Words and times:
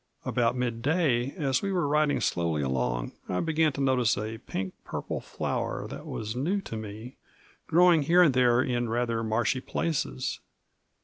About 0.25 0.55
mid 0.55 0.81
day, 0.81 1.31
as 1.37 1.61
we 1.61 1.71
were 1.71 1.87
riding 1.87 2.19
slowly 2.21 2.63
along, 2.63 3.11
I 3.29 3.39
began 3.39 3.71
to 3.73 3.81
notice 3.81 4.17
a 4.17 4.39
pink 4.39 4.73
purple 4.83 5.19
flower 5.21 5.87
that 5.89 6.07
was 6.07 6.35
new 6.35 6.59
to 6.61 6.75
me, 6.75 7.17
growing 7.67 8.01
here 8.01 8.23
and 8.23 8.33
there 8.33 8.63
in 8.63 8.89
rather 8.89 9.23
marshy 9.23 9.61
places. 9.61 10.39